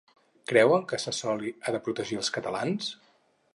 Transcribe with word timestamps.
Creuen 0.51 0.85
que 0.91 0.99
Sassoli 1.03 1.53
ha 1.67 1.75
de 1.77 1.83
protegir 1.89 2.19
els 2.23 2.35
catalans? 2.39 2.91